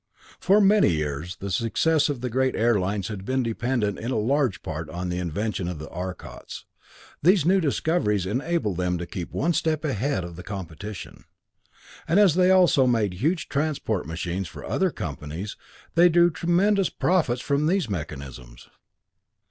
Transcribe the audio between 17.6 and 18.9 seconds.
these mechanisms.